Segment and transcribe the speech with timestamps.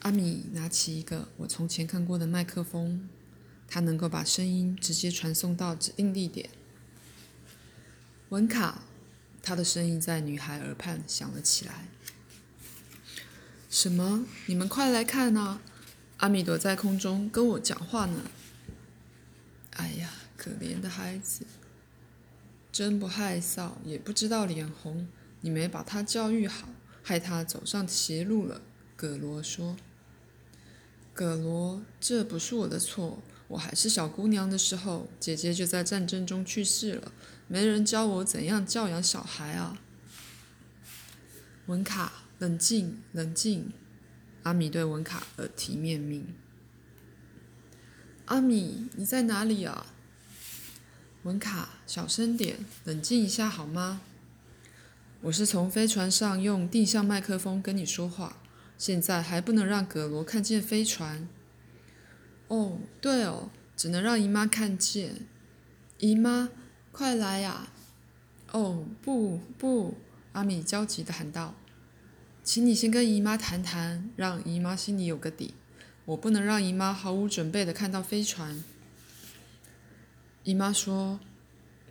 [0.00, 3.08] 阿米拿起一个我从前看过的麦克风，
[3.68, 6.48] 它能够把声音直接传送到指定地点。
[8.30, 8.82] 文卡，
[9.42, 11.88] 他的声音在女孩耳畔响了起来。
[13.68, 14.24] 什么？
[14.46, 15.60] 你们快来看啊！
[16.16, 18.22] 阿米躲在空中跟我讲话呢。
[19.72, 21.44] 哎呀，可怜的孩子，
[22.72, 25.06] 真不害臊，也不知道脸红。
[25.42, 26.70] 你没把他教育好，
[27.02, 28.62] 害他走上邪路了。
[28.96, 29.76] 葛罗说。
[31.12, 33.22] 葛罗，这不是我的错。
[33.48, 37.12] 我还是小姑娘的时候，姐姐就在战争中去世了。
[37.48, 39.78] 没人教我怎样教养小孩啊。
[41.66, 43.72] 文卡，冷静，冷静。
[44.44, 46.34] 阿米对文卡耳提面命。
[48.26, 49.86] 阿米，你在哪里啊？
[51.24, 54.00] 文卡，小声点，冷静一下好吗？
[55.22, 58.39] 我是从飞船上用定向麦克风跟你说话。
[58.80, 61.28] 现在还不能让葛罗看见飞船。
[62.48, 65.26] 哦，对哦，只能让姨妈看见。
[65.98, 66.48] 姨妈，
[66.90, 67.68] 快来呀！
[68.52, 69.98] 哦，不不，
[70.32, 71.54] 阿米焦急地喊道
[72.42, 75.52] ：“请你先跟姨妈谈谈，让姨妈心里有个底。
[76.06, 78.64] 我不能让姨妈毫无准备地看到飞船。”
[80.42, 81.20] 姨妈说：“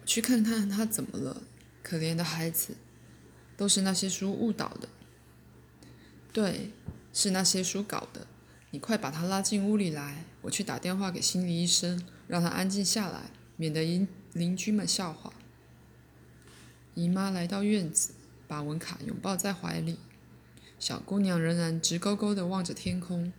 [0.07, 1.43] 去看看他怎么了，
[1.83, 2.73] 可怜的孩子，
[3.55, 4.89] 都是那些书误导的。”
[6.31, 6.71] 对，
[7.13, 8.27] 是那些书搞的。
[8.71, 15.33] 你快把他拉进屋里来，我去打电话给心理医生，让他安静下来，免得邻邻居们笑话。
[16.93, 18.13] 姨妈来到院子，
[18.47, 19.97] 把文卡拥抱在怀里。
[20.77, 23.33] 小姑娘仍然直勾勾地望着天空。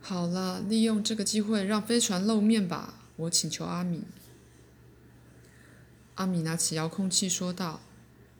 [0.00, 4.04] 好了，利用这个机会让飞船露面吧，我请求阿米。
[6.16, 7.80] 阿米拿起遥控器说道：“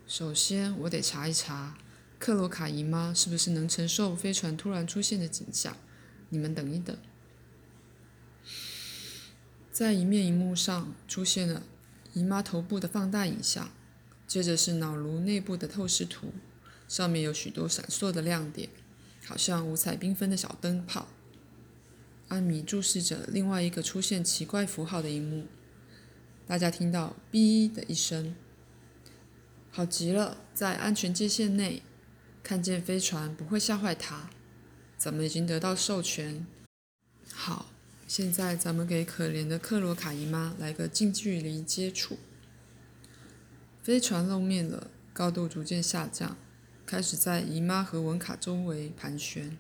[0.06, 1.78] 首先，我得查一查。”
[2.22, 5.76] 克罗卡姨妈是不是能承受飞船突然出现的景象？
[6.28, 6.96] 你们等一等。
[9.72, 11.64] 在一面荧幕上出现了
[12.14, 13.72] 姨妈头部的放大影像，
[14.28, 16.32] 接着是脑颅内部的透视图，
[16.86, 18.68] 上面有许多闪烁的亮点，
[19.24, 21.08] 好像五彩缤纷的小灯泡。
[22.28, 25.48] 阿米注视着另外一个出现奇怪符号的荧幕，
[26.46, 28.36] 大家听到“哔”的一声。
[29.72, 31.82] 好极了，在安全界限内。
[32.42, 34.30] 看见飞船不会吓坏他，
[34.98, 36.46] 咱们已经得到授权。
[37.32, 37.70] 好，
[38.06, 42.18] 现在咱们给可怜的克罗卡姨妈来个近距离接触。
[43.82, 46.36] 飞船露面了，高度逐渐下降，
[46.84, 49.56] 开始在姨妈和文卡周围盘旋。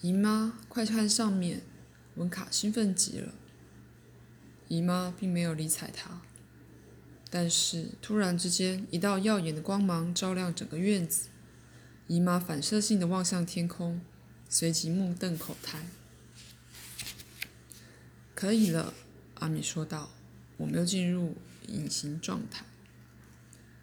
[0.00, 1.62] 姨妈，快看上面！
[2.14, 3.32] 文卡兴奋极了。
[4.68, 6.20] 姨妈并没有理睬他。
[7.30, 11.28] 但是突然之间，一道耀眼的光芒照亮整个院子。
[12.06, 14.00] 姨妈反射性的望向天空，
[14.48, 15.86] 随即目瞪口呆。
[18.34, 18.94] 可以了，
[19.34, 20.10] 阿米说道
[20.56, 21.36] ：“我们又进入
[21.66, 22.64] 隐形状态。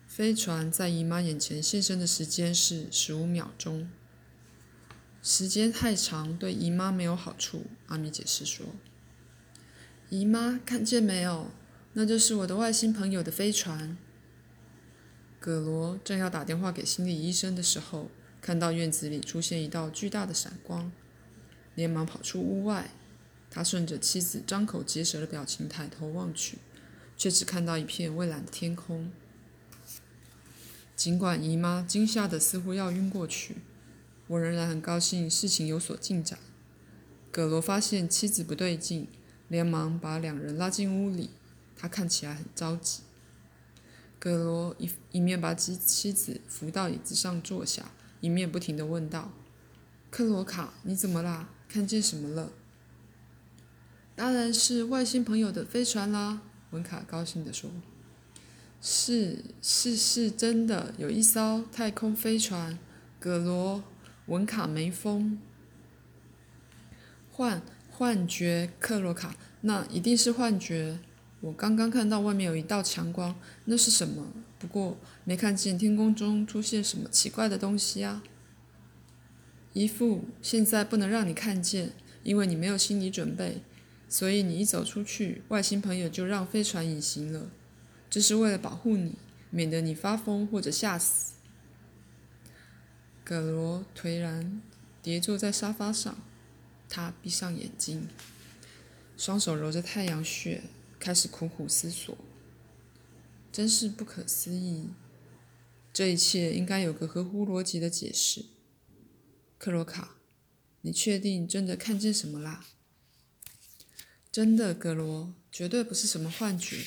[0.07, 3.87] 飞船在姨妈眼前现身的时间是十五秒钟。
[5.21, 8.65] 时间太长对姨妈没有好处。”阿米解释说
[10.09, 11.51] ：“姨妈看见没有？”
[11.97, 13.97] 那就是我的外星朋友的飞船。
[15.39, 18.09] 葛罗正要打电话给心理医生的时候，
[18.41, 20.91] 看到院子里出现一道巨大的闪光，
[21.73, 22.91] 连忙跑出屋外。
[23.49, 26.57] 他顺着妻子张口结舌的表情抬头望去，
[27.15, 29.09] 却只看到一片蔚蓝的天空。
[30.97, 33.55] 尽管姨妈惊吓得似乎要晕过去，
[34.27, 36.39] 我仍然很高兴事情有所进展。
[37.31, 39.07] 葛罗发现妻子不对劲，
[39.47, 41.29] 连忙把两人拉进屋里。
[41.77, 43.01] 他看起来很着急。
[44.17, 47.91] 葛罗一一面把妻妻子扶到椅子上坐下，
[48.21, 49.31] 一面不停地问道
[50.09, 51.49] ：“克罗卡，你怎么啦？
[51.69, 52.51] 看见什么了
[54.15, 56.41] ？”“当然是外星朋友的飞船啦！”
[56.71, 57.69] 文卡高兴地说。
[58.81, 62.77] “是是是，真的有一艘太空飞船。”
[63.19, 63.83] 葛罗，
[64.27, 65.39] 文卡没疯。
[67.31, 67.61] 幻
[67.91, 70.99] 幻觉，克罗卡，那一定是幻觉。
[71.45, 74.33] 我刚刚看到外面有一道强光，那是什么？
[74.57, 78.23] 不过没看见天空中出现什么奇怪的东西啊。
[79.73, 81.91] 姨父，现在不能让你看见，
[82.23, 83.61] 因为你没有心理准备，
[84.09, 87.51] 所以你一走出去，外星朋友就让飞船隐形了。
[88.09, 89.13] 这是为了保护你，
[89.51, 91.33] 免得你发疯或者吓死。
[93.23, 94.63] 葛罗颓然
[95.03, 96.17] 跌坐在沙发上，
[96.89, 98.07] 他闭上眼睛，
[99.15, 100.63] 双手揉着太阳穴。
[101.05, 102.17] 开始苦苦思索，
[103.51, 104.89] 真是不可思议。
[105.93, 108.45] 这一切应该有个合乎逻辑的解释。
[109.59, 110.17] 克罗卡，
[110.81, 112.65] 你确定真的看见什么啦？
[114.31, 116.83] 真的，格罗，绝对不是什么幻觉。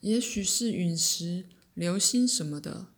[0.00, 2.88] 也许是陨石、流星什么的。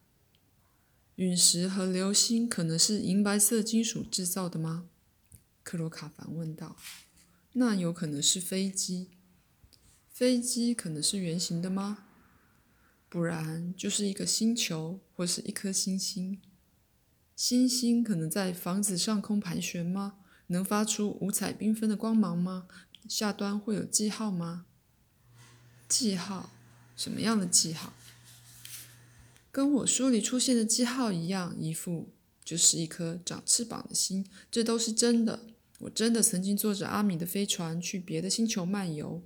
[1.14, 4.88] 陨石和流星可能是银白色金属制造的吗？
[5.62, 6.76] 克罗卡反问道。
[7.52, 9.10] 那有可能是飞机。
[10.18, 11.98] 飞机可能是圆形的吗？
[13.08, 16.40] 不然就是一个星球或是一颗星星。
[17.36, 20.18] 星星可能在房子上空盘旋吗？
[20.48, 22.66] 能发出五彩缤纷的光芒吗？
[23.08, 24.66] 下端会有记号吗？
[25.88, 26.50] 记号？
[26.96, 27.92] 什么样的记号？
[29.52, 32.08] 跟我书里出现的记号一样，一副
[32.44, 35.46] 就是一颗长翅膀的心，这都是真的。
[35.78, 39.22] 我真的曾经坐着阿米的飞船去别的星球漫游。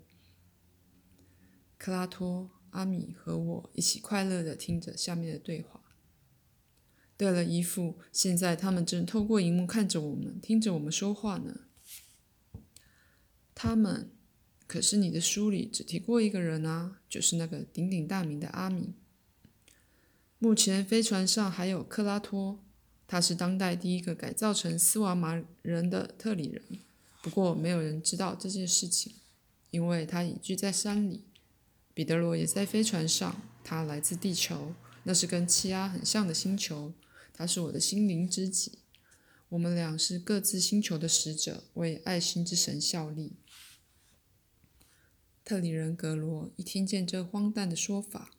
[1.83, 5.81] 克拉托、阿米和我一起快乐的听着下面的对话。
[7.17, 11.63] 对了，姨父，现在他们正透过荧幕看着我们，听着我们说话呢。
[13.53, 14.13] 他们，
[14.69, 18.95] 可是你的书里只提过一个人啊，就是那个鼎鼎大名的阿米。
[20.39, 22.65] 目前飞船上还有克拉托，
[23.09, 26.63] 他是当代第一个改造成斯瓦马人的特里人。
[27.21, 29.17] 不过没有人知道这件事情，
[29.73, 31.25] 因为他隐居在山里。
[31.95, 34.75] 彼得罗也在飞船上，他来自地球，
[35.05, 36.95] 那是跟气压很像的星球。
[37.33, 38.79] 他是我的心灵知己，
[39.51, 43.33] 我们俩是各自星球的使者，为爱心之神效力。
[45.45, 48.31] 特里人格罗一听见这荒诞的说法，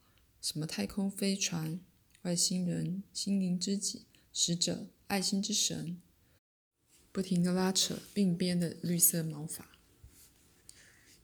[0.42, 1.80] 什么太空飞船？
[2.22, 6.02] 外星人、心灵知己、使者、爱心之神，
[7.12, 9.72] 不停地拉扯鬓边的绿色毛发。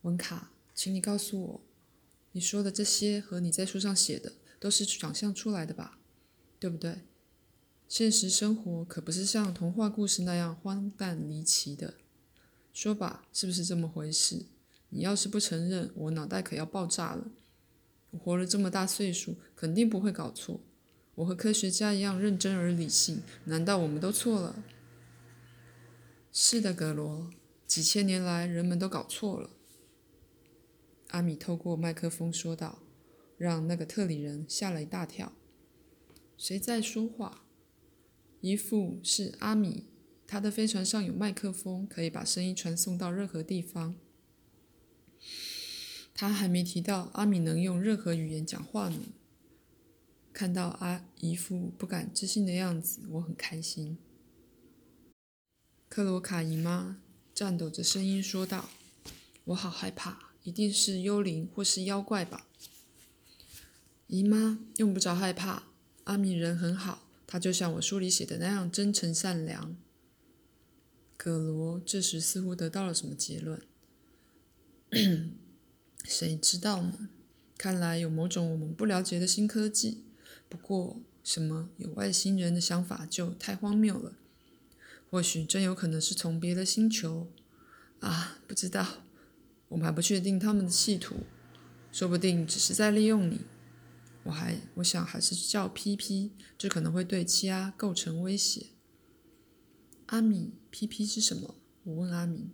[0.01, 1.61] 文卡，请你告诉我，
[2.31, 5.97] 你说的这些和你在书上写的都是想象出来的吧？
[6.59, 6.99] 对不对？
[7.87, 11.95] 现实生活可不是像童话故事那样荒诞离奇的。
[12.71, 14.45] 说吧，是不是这么回事？
[14.89, 17.31] 你要是不承认，我脑袋可要爆炸了。
[18.11, 20.61] 我活了这么大岁数，肯定不会搞错。
[21.15, 24.63] 我和科学家一样认真而理性，难道我们都错了？
[26.31, 27.29] 是的，格罗，
[27.65, 29.49] 几千年来人们都搞错了。
[31.09, 32.79] 阿米透过麦克风说道，
[33.37, 35.33] 让那个特里人吓了一大跳。
[36.37, 37.45] 谁在说话？
[38.41, 39.85] 一副是阿米，
[40.25, 43.95] 他的飞船上有麦克风，可以把声音传送到任何地方。
[46.13, 48.99] 他还没提到阿米能用任何语言讲话呢。
[50.31, 53.97] 看到阿姨夫不敢置信的样子，我很开心。
[55.89, 57.01] 克罗卡姨妈
[57.33, 58.69] 颤抖着声音说道
[59.45, 62.47] ：“我好害怕，一定是幽灵或是妖怪吧？”
[64.07, 65.63] 姨妈用不着害怕，
[66.05, 69.75] 阿米人很好，他就像我书里写的那样真诚善良。
[71.15, 73.61] 葛罗这时似乎得到了什么结论，
[76.05, 77.09] 谁知道呢？
[77.57, 80.05] 看来有某种我们不了解的新科技。
[80.47, 84.13] 不过，什么有外星人的想法就太荒谬了。
[85.11, 87.27] 或许真有可能是从别的星球
[87.99, 89.03] 啊，不知道。
[89.69, 91.15] 我们还不确定他们的企图，
[91.91, 93.41] 说不定只是在利用你。
[94.23, 98.67] 我还我想还是叫 P.P，这可能会对七阿构成威胁。
[100.07, 101.55] 阿米，P.P 是什么？
[101.83, 102.49] 我问阿米。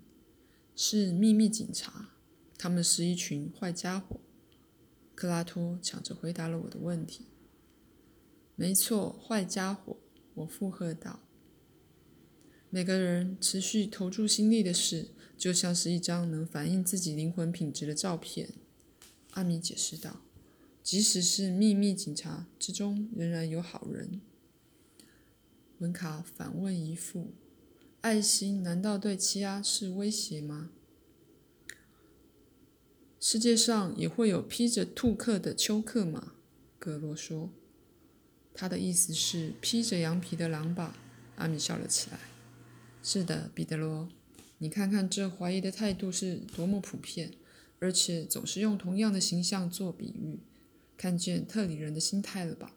[0.76, 2.10] 是秘密警察，
[2.58, 4.20] 他们是一群坏家伙。
[5.16, 7.28] 克拉托抢着回答了我的问题。
[8.58, 9.98] 没错，坏家伙，
[10.34, 11.22] 我附和道。
[12.70, 18.50] 每个人持续投注心力的事，就像是一张能反映自己灵魂品质的照片。
[19.32, 20.22] 阿米解释道
[20.82, 24.22] ：“即使是秘密警察之中，仍然有好人。”
[25.80, 27.34] 文卡反问姨父
[28.02, 30.70] ：“爱心难道对欺压是威胁吗？”
[33.20, 36.34] 世界上也会有披着兔克的丘克吗？
[36.80, 37.50] 格罗说。
[38.54, 40.96] 他的意思是披着羊皮的狼吧？
[41.36, 42.20] 阿米笑了起来。
[43.04, 44.08] 是的，彼得罗，
[44.60, 47.32] 你看看这怀疑的态度是多么普遍，
[47.80, 50.40] 而且总是用同样的形象做比喻。
[50.98, 52.74] 看见特里人的心态了吧？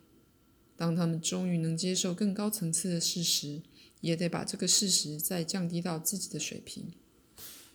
[0.76, 3.62] 当他们终于能接受更高层次的事实，
[4.00, 6.92] 也得把这个事实再降低到自己的水平。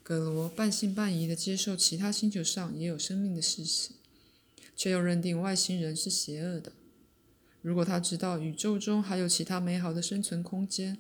[0.04, 3.92] 格罗半信半疑地接受其他星球上也有生命的事实，
[4.76, 6.74] 却又认定外星人是邪恶的。
[7.62, 10.98] 如果他知道宇宙中还有其他美好的生存空间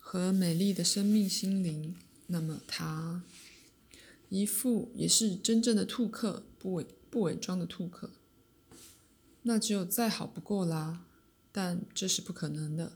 [0.00, 1.94] 和美丽的生命心灵，
[2.26, 3.22] 那么他
[4.28, 8.10] 一副也是真正的兔克，不伪不伪装的兔克，
[9.42, 11.04] 那就再好不过啦。
[11.52, 12.94] 但这是不可能的。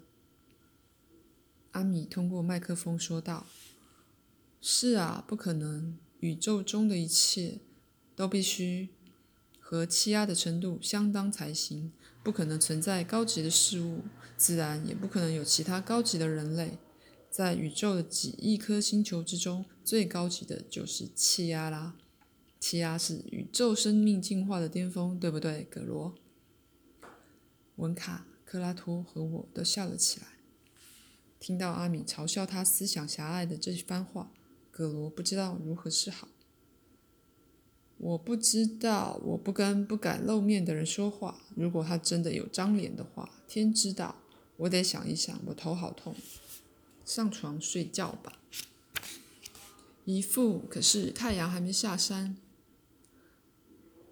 [1.73, 3.47] 阿米通过麦克风说道
[4.61, 5.99] ：“是啊，不可能。
[6.21, 7.61] 宇宙中的一切
[8.17, 8.89] 都必须
[9.61, 11.93] 和气压的程度相当才行，
[12.25, 14.03] 不可能存在高级的事物，
[14.37, 16.79] 自然也不可能有其他高级的人类。
[17.39, 21.95] 在宇宙的几亿颗星球之中，最高级的就是气压啦。
[22.59, 26.17] 气压是宇宙生命进化的巅峰，对不对，格罗？”
[27.79, 30.27] 文卡、克拉托和我都笑了起来。
[31.39, 34.33] 听到阿米嘲笑他思想狭隘的这番话，
[34.73, 36.27] 葛罗不知道如何是好。
[37.99, 41.41] 我不知道，我不跟不敢露面的人说话。
[41.55, 44.17] 如果他真的有张脸的话，天知道，
[44.57, 45.41] 我得想一想。
[45.47, 46.17] 我头好痛，
[47.09, 48.39] 上床睡觉吧。
[50.05, 52.37] 姨父，可是太阳还没下山。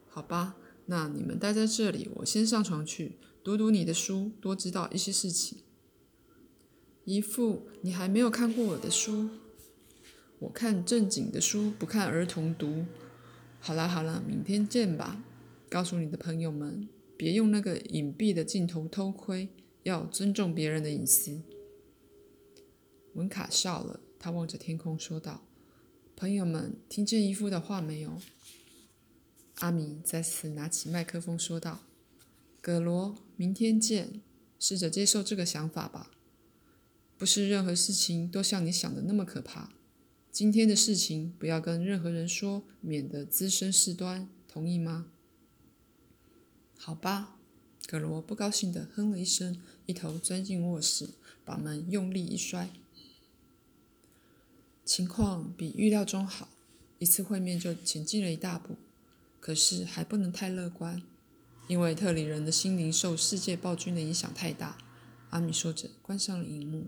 [0.09, 3.19] 好吧，那你们待在这里，我先上床去。
[3.45, 5.59] 读读你的书，多知道一些事情。
[7.05, 9.29] 姨父，你还没有看过我的书。
[10.39, 12.87] 我看正经的书，不看儿童读。
[13.61, 15.23] 好啦好啦，明天见吧。
[15.69, 19.51] 告诉你的朋友们，别用那个隐蔽的镜头偷窥，
[19.83, 21.43] 要尊重别人的隐私。
[23.17, 25.43] 文卡笑了，他望着天空说道
[26.15, 28.21] ：“朋友们，听见姨父的话没有？”
[29.57, 31.81] 阿米再次拿起麦克风说道。
[32.61, 34.21] 葛罗，明天见。
[34.59, 36.11] 试着接受这个想法吧，
[37.19, 39.71] 不是任何事情都像你想的那么可怕。
[40.33, 45.09] 今天的事情不要跟任何人说，免得滋生事端，同意吗？
[46.79, 47.39] 好吧。
[47.87, 51.11] 葛罗不高兴地哼了一声，一头钻进卧室，
[51.45, 52.71] 把门用力一摔。
[54.87, 56.49] 情况比预料中好，
[57.01, 58.77] 一次会面就前进了一大步，
[59.41, 61.03] 可是还不能太乐观。
[61.67, 64.79] 因为特里人的心灵受世界暴君的影响太大，
[65.31, 66.87] 阿米说着，关上了荧幕。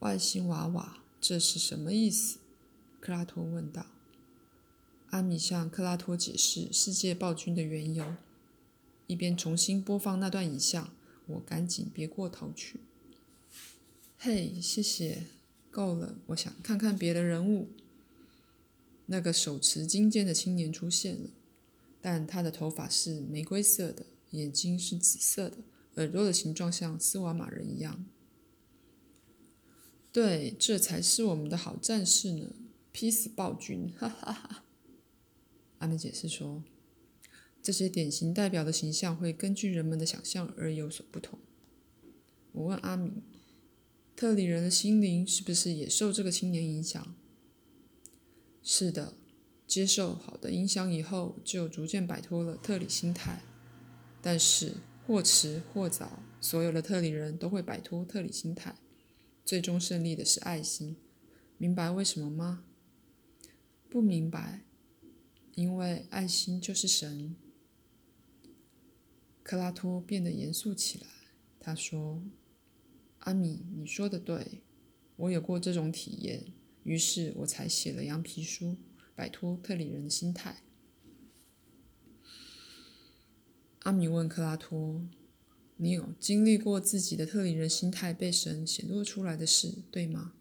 [0.00, 2.38] 外星娃娃，这是什么意思？
[3.00, 3.86] 克拉托问道。
[5.10, 8.16] 阿米向克拉托解释世界暴君的缘由，
[9.06, 10.90] 一边重新播放那段影像。
[11.26, 12.80] 我赶紧别过头去。
[14.18, 15.26] 嘿，谢谢，
[15.76, 16.16] 够了。
[16.28, 17.68] 我想看看别的人物。
[19.04, 21.28] 那个手持金剑的青年出现了。
[22.00, 25.58] 但他的头发是玫瑰色的，眼睛是紫色的，
[25.96, 28.06] 耳朵的形状像斯瓦马人一样。
[30.10, 32.46] 对，这才是我们的好战士呢！
[32.90, 33.92] 劈死暴君！
[33.98, 34.64] 哈哈哈。
[35.78, 36.62] 阿美解释说，
[37.62, 41.38] 这些典型代表的形象会根据人们的想象而有所不同。
[42.52, 43.10] 我问阿米，
[44.16, 47.14] 特里人的心灵是不是也受这个青年影响？
[48.62, 49.14] 是的。
[49.66, 53.42] 接受好的影响以后，就逐渐摆脱了特里心态。
[54.22, 58.76] 但是或迟或早，所有的特里人都会摆脱特里心态。
[59.44, 60.96] 最终胜利的是爱心。
[61.58, 62.64] 明白为什么吗？
[63.90, 64.62] 不明白。
[65.56, 67.34] 因为爱心就是神。
[69.42, 71.06] 克拉托变得严肃起来。
[71.58, 72.22] 他说
[73.26, 74.62] ：“阿米，你说的对，
[75.16, 76.52] 我有过这种体验，
[76.84, 78.76] 于是我才写了羊皮书。”
[79.16, 80.62] 摆脱特里人的心态。
[83.78, 85.08] 阿米问克拉托
[85.78, 90.34] ：“你有经历过自己的特里人心态被神显露出来的事，对吗？”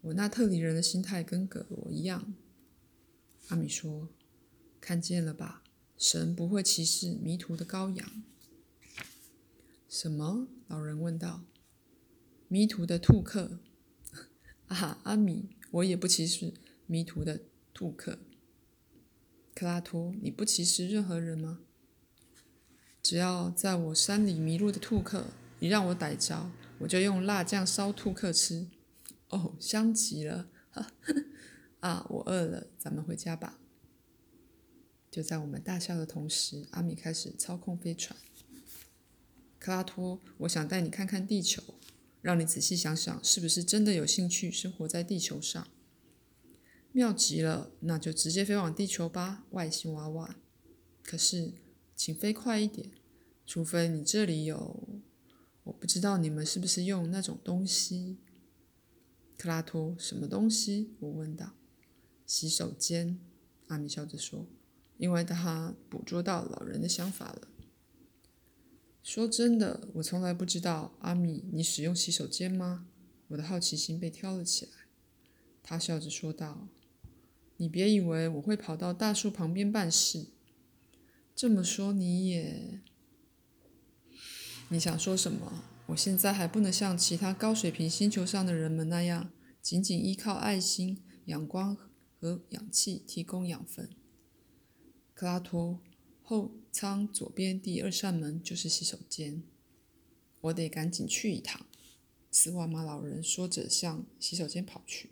[0.00, 2.32] 我那特里人的心态跟葛罗一样。
[3.48, 4.08] 阿米说
[4.80, 5.62] ：“看见了吧？
[5.98, 8.22] 神不会歧视迷途的羔羊。”
[9.88, 10.48] 什么？
[10.66, 11.44] 老人问道。
[12.48, 13.60] “迷途的兔克。
[14.68, 16.52] ”啊，阿米，我也不歧视。
[16.86, 17.40] 迷途的
[17.72, 18.18] 兔克，
[19.54, 21.60] 克拉托，你不歧视任何人吗？
[23.02, 25.28] 只要在我山里迷路的兔克，
[25.60, 28.68] 你让我逮着，我就用辣酱烧兔克吃。
[29.30, 30.50] 哦，香极了！
[31.80, 33.58] 啊，我饿了，咱们回家吧。
[35.10, 38.18] 就在我们大笑的同时，阿米开始操控飞船。
[39.68, 41.62] 克拉托，我想带你看看地球，
[42.22, 45.68] 让你仔细想想，是不是真的有兴趣生活在地球上。
[46.90, 50.36] 妙极了，那就直接飞往地球吧，外星娃娃。
[51.02, 51.52] 可是，
[51.94, 52.92] 请飞快一点，
[53.44, 55.02] 除非你这里有……
[55.64, 58.16] 我不知道你们是不是用那种东西。
[59.36, 60.94] 克拉托，什么东西？
[61.00, 61.52] 我问道。
[62.24, 63.20] 洗手间，
[63.66, 64.46] 阿米笑着说，
[64.96, 67.48] 因为他捕捉到老人的想法了。
[69.08, 72.86] 说真的，我从来不知道，阿米，你使用洗手间吗？
[73.28, 74.72] 我的好奇心被挑了起来。
[75.62, 76.68] 他笑着说道。
[77.56, 80.26] 你别以为我会跑到大树旁边办事。
[81.34, 82.82] 这么说你也……
[84.68, 85.64] 你想说什么？
[85.86, 89.30] 我现在还不能像其他高水平星球上的人们那样，
[89.62, 91.74] 仅仅依靠爱心、阳光
[92.20, 93.88] 和氧气提供养分。
[95.14, 95.80] 克拉托，
[96.30, 99.42] 后舱左边第二扇门就是洗手间，
[100.42, 101.64] 我得赶紧去一趟。
[102.30, 105.08] 斯瓦马老人说着，向洗手间跑去。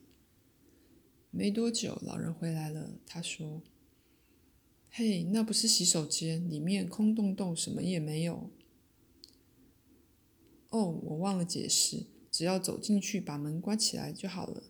[1.30, 2.98] 没多久，老人回来了。
[3.06, 3.62] 他说
[4.92, 8.50] ：“嘿，那不是洗手间，里面空洞洞，什么也没有。”
[10.68, 14.64] 哦，我忘了解释，只要走进去，把门关起来就好了。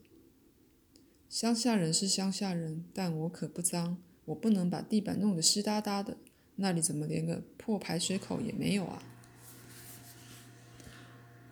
[1.29, 6.19] 乡下人是乡下人，但我可不脏，我不能把地板弄得湿哒哒的。
[6.57, 9.03] 那里怎么连个破排水口也没有啊？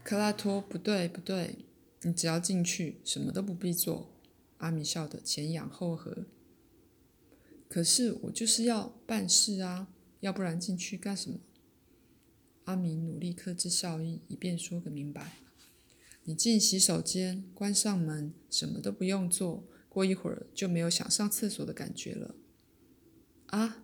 [0.03, 1.57] 克拉托，不对，不对，
[2.03, 4.11] 你只要进去，什么都不必做。
[4.59, 6.27] 阿米笑得前仰后合。
[7.69, 9.89] 可是我就是要办事啊，
[10.21, 11.41] 要不然进去干什么？
[12.65, 15.39] 阿米努力克制笑意，以便说个明白。
[16.25, 22.35] 你进洗手间，关上门，什么都不用做，过一会儿就没有想上厕所的感觉了。
[23.49, 23.84] 啊，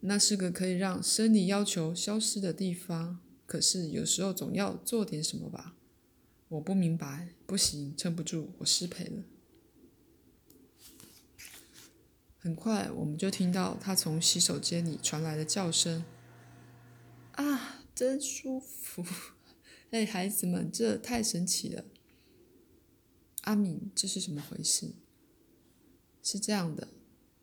[0.00, 3.20] 那是个可以让生理要求消失的地方。
[3.46, 5.76] 可是有时候总要做点什么吧？
[6.48, 9.24] 我不明白，不行，撑不住，我失陪了。
[12.38, 16.04] 很快，我们就听到他从洗手间里传来的叫声。
[17.32, 19.04] 啊，真舒服！
[19.90, 21.84] 哎，孩子们，这太神奇了。
[23.42, 24.92] 阿敏，这是什么回事？
[26.22, 26.88] 是这样的，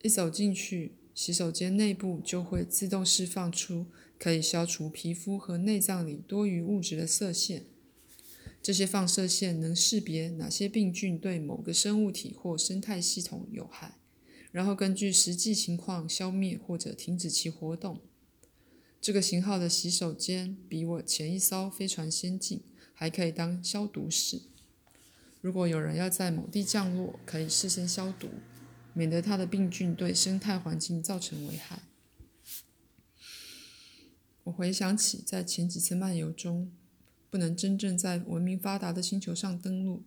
[0.01, 3.87] 一走进去，洗手间内部就会自动释放出
[4.19, 7.65] 可以消除皮肤和内脏里多余物质的色线。
[8.61, 13.97] 这些放射线能识别哪些病菌对某个生物体或生态系统有害，
[14.51, 17.99] 然后根据实际情况消灭或者停止其活动。
[19.01, 22.61] 这个型号的洗手间比我前一艘飞船先进，
[22.93, 24.43] 还可以当消毒室。
[25.41, 28.27] 如果有人要在某地降落，可以事先消毒，
[28.97, 31.83] 免得他的病菌对生态环境造成危害。
[34.45, 36.71] 我回想起在前几次漫游中，
[37.29, 40.01] 不能真正在文明发达的星球上登陆，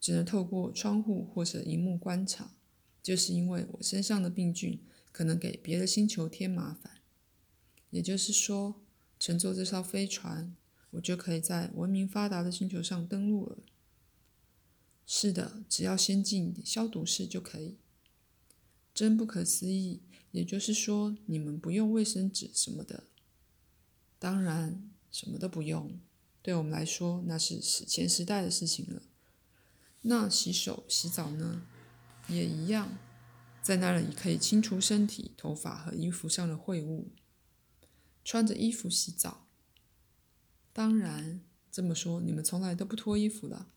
[0.00, 2.52] 只能透过窗户或者荧幕观察，
[3.02, 4.80] 就是因为我身上的病菌
[5.12, 6.92] 可能给别的星球添麻烦。
[7.90, 8.80] 也就是说，
[9.18, 10.56] 乘坐这艘飞船，
[10.92, 13.58] 我就可以在文明发达的星球上登陆了。
[15.06, 17.76] 是的，只要先进消毒室就可以。
[18.94, 20.00] 真不可思议！
[20.30, 23.04] 也就是说，你们不用卫生纸什么的？
[24.20, 25.98] 当然，什么都不用。
[26.40, 29.02] 对我们来说，那是史前时代的事情了。
[30.02, 31.66] 那洗手、洗澡呢？
[32.28, 32.96] 也一样，
[33.62, 37.10] 在那里可以清除身体、头发和衣服上的秽物。
[38.24, 39.46] 穿着衣服洗澡。
[40.72, 43.68] 当然，这么说你们从来都不脱衣服了。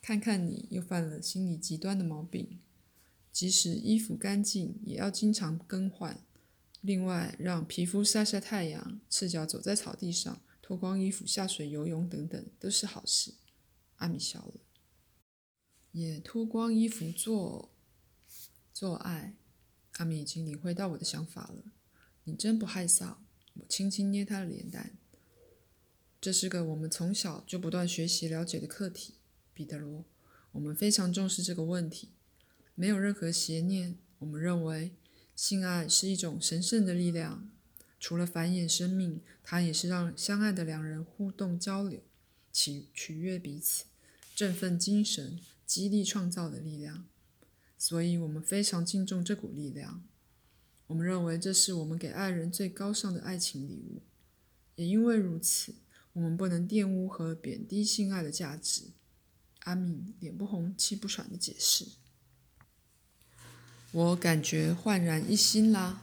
[0.00, 2.60] 看看你又犯了心理极端的毛病，
[3.32, 6.24] 即使衣服干净，也要经常更换。
[6.80, 13.34] 另外，让皮肤晒晒太阳，赤脚走在草地上，脱光衣服下水游泳等等，都是好事。
[13.96, 14.54] 阿米笑了。
[15.92, 17.70] 也脱光衣服做
[18.72, 19.36] 做爱。
[19.98, 21.72] 阿米已经领会到我的想法了。
[22.24, 23.16] 你真不害臊！
[23.54, 24.96] 我轻轻捏他的脸蛋。
[26.20, 29.14] 这是个我们从小就不断学习了解的课题，
[29.52, 30.04] 彼得罗。
[30.52, 32.10] 我们非常重视这个问题，
[32.74, 33.96] 没有任何邪念。
[34.18, 34.92] 我们认为
[35.34, 37.50] 性爱是一种神圣的力量，
[37.98, 42.02] 除了繁衍生命，它也是让相爱的两人互动交流、
[42.52, 43.84] 取取悦彼此、
[44.34, 47.06] 振奋精神、激励创造的力量。
[47.78, 50.04] 所以我们非常敬重这股力量。
[50.88, 54.02] 我们认为这是我们给爱人最高尚的爱情礼物，
[54.76, 55.74] 也因为如此，
[56.12, 58.90] 我们不能玷污和贬低性爱的价值。
[59.60, 61.86] 阿敏脸不红气不喘的解释。
[63.92, 66.02] 我感觉焕然一新啦！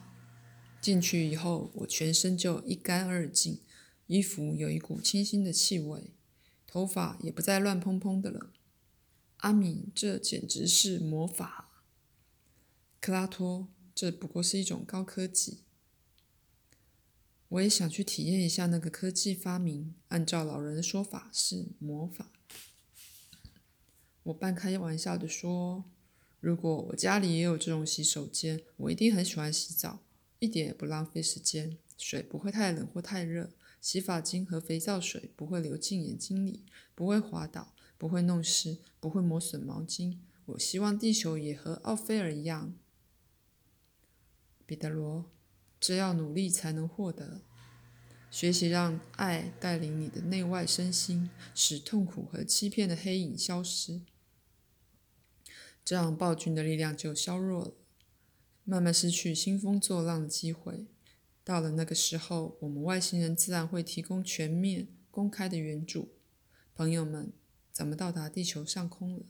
[0.81, 3.61] 进去以后，我全身就一干二净，
[4.07, 6.11] 衣服有一股清新的气味，
[6.65, 8.51] 头发也不再乱蓬蓬的了。
[9.37, 11.83] 阿米，这简直是魔法！
[12.99, 13.69] 克拉托。
[13.95, 15.63] 这不过是一种高科技，
[17.47, 19.95] 我也想去体验一下那个科技发明。
[20.09, 22.31] 按照老人的说法，是魔法。
[24.21, 25.85] 我半开玩笑的说
[26.39, 30.03] ：“如果我家里也有这种洗手间，我一定很喜欢洗澡，
[30.39, 31.77] 一点也不浪费时间。
[31.97, 33.49] 水不会太冷或太热，
[33.81, 40.17] 洗发精和肥皂水不会流进眼睛里，不会滑倒，不会弄湿，不会磨损毛巾。
[40.45, 42.75] 我希望地球也和奥菲尔一样。”
[44.67, 45.25] 彼得罗，
[45.79, 47.41] 这要努力才能获得。
[48.29, 54.01] 学习让爱带领你的内外身心，使痛苦和欺骗的黑影消失，
[55.87, 57.73] 这样暴君的力量就削弱了，
[58.65, 60.85] 慢慢失去兴风作浪的机会。
[61.45, 66.09] 到了那个时候，我们外星人自然会提供全面、公开的援助。
[66.75, 67.31] 朋友们，
[67.71, 69.27] 怎么到达地球上空了？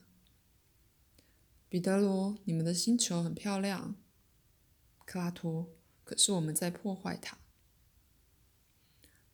[1.68, 3.94] 彼得罗，你们的星球很漂亮。
[5.04, 5.68] 克拉托，
[6.02, 7.38] 可是我们在破坏它。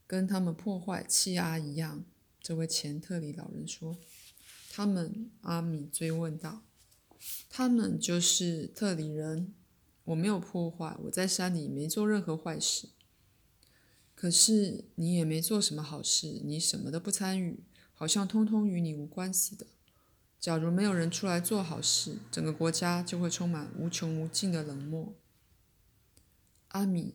[0.07, 2.05] 跟他们破坏气压一样，
[2.43, 3.97] 这位前特里老人说。
[4.71, 6.61] 他们，阿米追问道。
[7.49, 9.55] 他们就是特里人。
[10.05, 12.91] 我没有破坏，我在山里没做任何坏事。
[14.15, 19.67] 可是你也没做什么好事，你什么都不参与，好像通通与你无关似的。
[20.39, 25.15] 假如没有人出来做好事，整个国家就会充满无穷无尽的冷漠。
[26.69, 27.15] 阿米，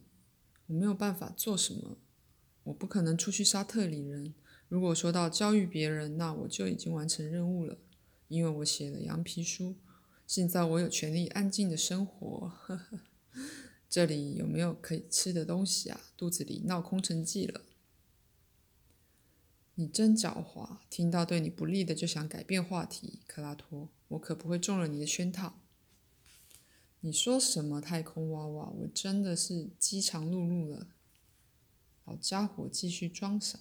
[0.66, 1.98] 我没有办法做什么。
[2.64, 4.34] 我不可能出去杀特里人。
[4.68, 7.78] 如果说到教育别人，那我就已经完成任务了，
[8.28, 9.76] 因为我写了羊皮书。
[10.30, 12.50] 现在我有权利安静的生活。
[12.50, 13.00] 呵呵，
[13.90, 16.00] 这里有没有可以吃的东西啊？
[16.16, 17.62] 肚子里闹空城计了。
[19.74, 23.90] 你真狡猾，听到对你不利的就想改变话题，克拉托。
[24.10, 25.56] 我可不会中了你的圈套。
[27.00, 28.70] 你说什么太空娃娃？
[28.70, 30.90] 我真的是饥肠辘辘了。
[32.06, 33.58] 老家伙继续装傻，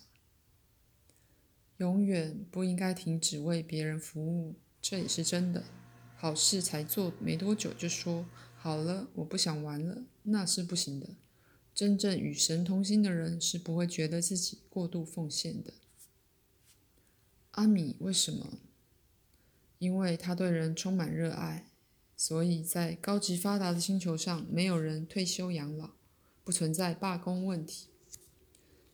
[1.79, 5.65] 永远不应该停止为别人服务，这也是真的。
[6.21, 8.27] 好事才做没多久就说
[8.57, 11.11] 好了，我不想玩了，那是不行的。
[11.73, 15.75] 真正与神同心的人是不会觉得自己过度奉献的。
[17.53, 18.59] 阿米为什么？
[19.79, 21.71] 因为他对人充满热爱，
[22.17, 25.91] 所以在高级发达的星球上，没有人退休养老，
[26.43, 27.87] 不存在罢工问题。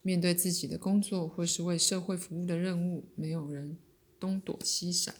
[0.02, 3.78] 面对自己的工作或是为社会服务的任务，没有人
[4.20, 5.14] 东躲西闪。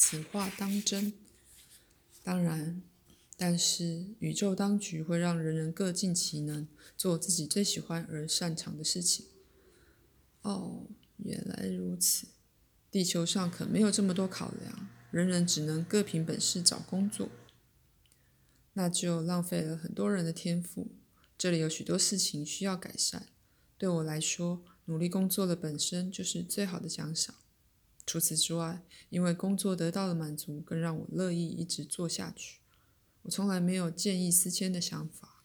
[0.00, 1.12] 此话当真？
[2.22, 2.80] 当然，
[3.36, 9.26] 但是宇宙当局会让人人各尽其能，做自己最喜欢而擅长的事情。
[10.42, 12.28] 哦，原来如此。
[12.92, 17.28] 地球上可没有这么多考量，人人只能各凭本事找工作，
[18.74, 20.92] 那就浪费了很多人的天赋。
[21.36, 23.26] 这里有许多事情需要改善。
[23.76, 27.34] 对我来说，努力工作的本身就是最好的奖赏。
[28.08, 32.60] 除此之外，因为工作得到了满足，更让我乐意一直做下去。
[33.20, 35.44] 我从来没有见异思迁的想法，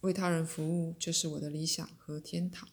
[0.00, 2.66] 为他人服务就是我的理想和天堂。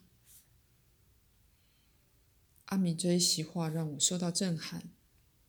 [2.68, 4.90] 阿米这一席话让我受到震撼。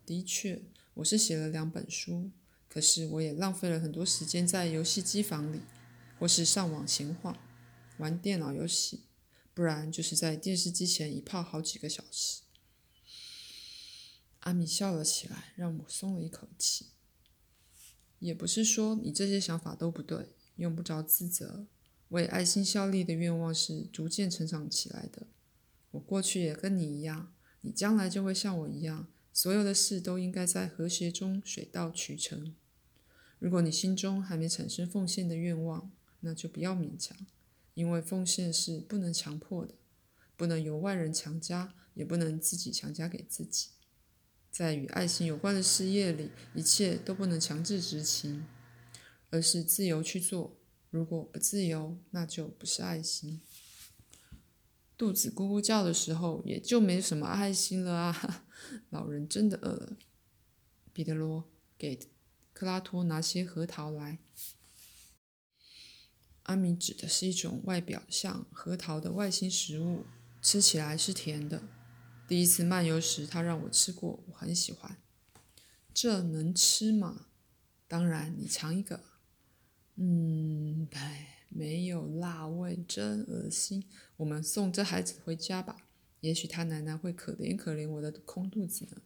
[0.04, 0.62] 的确，
[0.94, 2.32] 我是写了两本书，
[2.68, 5.60] 可是我也浪费了很多时间在游戏机房里，
[6.18, 7.38] 或是上网闲晃，
[7.98, 9.04] 玩电脑游戏。
[9.54, 12.42] 不然就是在电视机前一泡好几个小时。
[14.40, 16.86] 阿米笑了起来，让我松了一口气。
[18.18, 21.66] 也不是说你这些想法都不对，用不着自责。
[22.08, 25.28] 为爱心效力的愿望是逐渐成长起来的。
[25.92, 29.08] 我过去也跟你一样，你将来就会像我一样。
[29.32, 32.54] 所有的事都应该在和谐中水到渠成。
[33.38, 37.16] 如果你心中还没产生奉献的愿望，那就不要勉强。
[37.74, 39.74] 因为奉献是不能强迫的，
[40.36, 43.68] 不能由外人强加，也不能自己强加给自己。
[44.50, 48.44] 在与爱心有关的事业里，一切都不能强制执行，
[49.30, 50.56] 而是自由去做。
[50.90, 53.40] 如果不自由，那就不是爱心。
[54.98, 58.44] 肚子咕咕叫的时候，也就没什么爱心了啊！
[58.90, 59.96] 老人真的饿了。
[60.92, 61.98] 彼得罗，给
[62.52, 64.18] 克拉托拿些核桃来。
[66.42, 70.04] 阿米指的是一种外表像核桃的外星食物，
[70.42, 71.62] 吃起来是甜的。
[72.30, 74.96] 第一次漫游时，他让我吃过，我很喜欢。
[75.92, 77.26] 这能吃吗？
[77.88, 79.00] 当然，你尝一个。
[79.96, 83.84] 嗯，哎，没有辣味，真恶心。
[84.18, 85.88] 我们送这孩子回家吧，
[86.20, 89.02] 也许他奶奶会可怜可怜我的空肚子呢。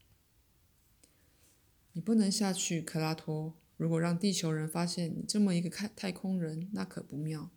[1.94, 3.54] 你不能下去，克拉托。
[3.78, 7.48] 如果让地球人发现你这么一个太太空人，那可不妙。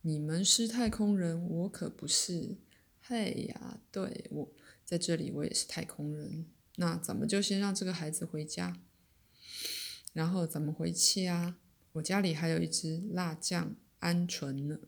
[0.00, 2.56] 你们是太空人，我可不是。
[3.04, 4.48] 嘿呀，对我
[4.84, 6.46] 在这里，我也是太空人。
[6.76, 8.80] 那咱们就先让这个孩子回家，
[10.12, 11.58] 然后咱们回去啊。
[11.94, 14.78] 我家里还有一只辣酱鹌鹑呢。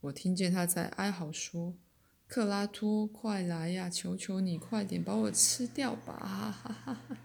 [0.00, 1.76] 我听见他在哀嚎说
[2.26, 3.90] ：“克拉托，快来呀！
[3.90, 7.18] 求求你，快点把我吃掉吧！”哈哈哈哈。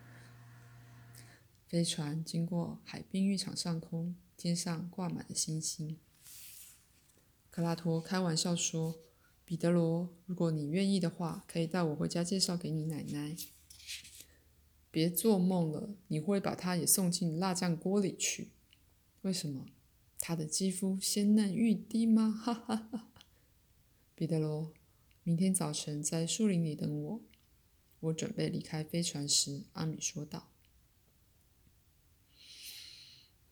[1.67, 5.97] 飞船经过海滨浴场上空，天上挂满了星星。
[7.49, 8.99] 克拉托开玩笑说
[9.51, 13.35] ：“彼得罗，如果你愿意的话，可以带我回家介绍给你奶奶。”
[14.89, 15.93] 别做梦了！
[16.07, 18.51] 你会把她也送进辣酱锅里去？
[19.23, 19.67] 为什么？
[20.17, 22.31] 她的肌肤鲜嫩欲滴吗？
[22.31, 23.11] 哈哈哈！
[24.15, 24.71] 彼得罗，
[25.23, 27.21] 明天早晨在树林里等我。
[27.99, 30.47] 我准备离开飞船时，阿米说道：“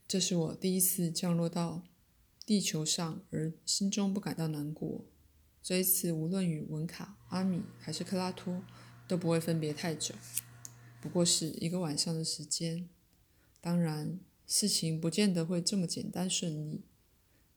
[0.08, 1.84] 这是我第一次降落到
[2.46, 5.04] 地球上，而心中不感到难过。
[5.62, 8.64] 这一次，无论与文卡、阿米还是克拉托，
[9.08, 10.16] 都不会分别太久。”
[11.02, 12.90] 不过是一个晚上的时间，
[13.62, 16.82] 当然事情不见得会这么简单顺利。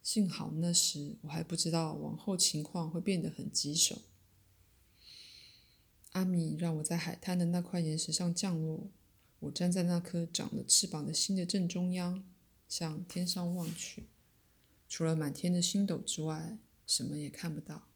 [0.00, 4.02] 幸好那时我还不知道往后情况会变得很棘手。
[6.10, 8.90] 阿米让我在海滩的那块岩石上降落，
[9.40, 12.22] 我站在那颗长了翅膀的星的正中央，
[12.68, 14.04] 向天上望去，
[14.88, 17.88] 除了满天的星斗之外，什么也看不到。